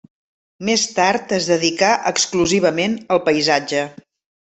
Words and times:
Més 0.69 0.85
tard 0.93 1.35
es 1.39 1.51
dedicà 1.53 1.93
exclusivament 2.15 3.01
al 3.17 3.27
paisatge. 3.31 3.89